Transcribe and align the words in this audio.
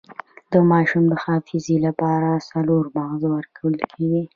د 0.51 0.53
ماشوم 0.71 1.03
د 1.09 1.13
حافظې 1.23 1.77
لپاره 1.87 2.29
څلور 2.49 2.83
مغز 2.95 3.21
ورکړئ 3.33 3.77